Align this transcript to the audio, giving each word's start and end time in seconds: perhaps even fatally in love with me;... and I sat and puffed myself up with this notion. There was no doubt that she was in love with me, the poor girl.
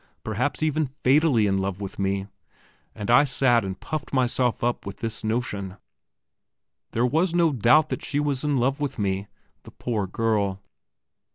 perhaps 0.23 0.63
even 0.63 0.87
fatally 1.03 1.45
in 1.45 1.59
love 1.59 1.79
with 1.79 1.99
me;... 1.99 2.25
and 2.95 3.11
I 3.11 3.23
sat 3.23 3.63
and 3.63 3.79
puffed 3.79 4.11
myself 4.11 4.63
up 4.63 4.83
with 4.83 4.97
this 4.97 5.23
notion. 5.23 5.77
There 6.89 7.05
was 7.05 7.35
no 7.35 7.53
doubt 7.53 7.89
that 7.89 8.03
she 8.03 8.19
was 8.19 8.43
in 8.43 8.57
love 8.57 8.79
with 8.79 8.97
me, 8.97 9.27
the 9.61 9.69
poor 9.69 10.07
girl. 10.07 10.59